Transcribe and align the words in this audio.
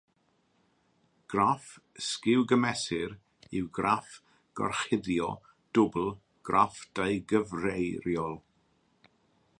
Graff 1.31 1.67
sgiw-gymesur 2.07 3.11
yw 3.59 3.69
graff 3.79 4.09
gorchuddio 4.61 5.29
dwbl 5.79 6.11
graff 6.49 6.77
deugyfeiriol. 6.97 8.35